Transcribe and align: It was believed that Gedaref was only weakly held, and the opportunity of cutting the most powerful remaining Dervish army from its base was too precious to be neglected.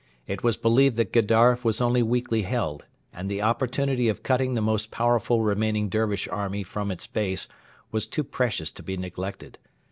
It 0.25 0.41
was 0.41 0.57
believed 0.57 0.95
that 0.95 1.13
Gedaref 1.13 1.63
was 1.63 1.79
only 1.79 2.01
weakly 2.01 2.41
held, 2.41 2.85
and 3.13 3.29
the 3.29 3.43
opportunity 3.43 4.09
of 4.09 4.23
cutting 4.23 4.55
the 4.55 4.59
most 4.59 4.89
powerful 4.89 5.43
remaining 5.43 5.89
Dervish 5.89 6.27
army 6.29 6.63
from 6.63 6.89
its 6.89 7.05
base 7.05 7.47
was 7.91 8.07
too 8.07 8.23
precious 8.23 8.71
to 8.71 8.81
be 8.81 8.97
neglected. 8.97 9.59